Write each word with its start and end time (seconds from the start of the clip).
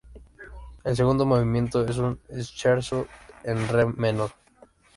El 0.83 0.95
segundo 0.95 1.27
movimiento 1.27 1.85
es 1.85 1.99
un 1.99 2.19
scherzo 2.41 3.07
en 3.43 3.67
re 3.67 3.85
menor. 3.85 4.31